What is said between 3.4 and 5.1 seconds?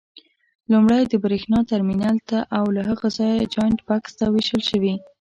جاینټ بکس ته وېشل شوي.